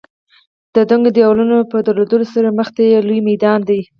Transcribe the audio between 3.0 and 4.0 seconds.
لوی میدان دی.